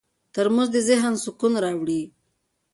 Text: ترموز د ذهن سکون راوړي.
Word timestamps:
ترموز 0.33 0.67
د 0.75 0.77
ذهن 0.89 1.13
سکون 1.23 1.53
راوړي. 1.63 2.01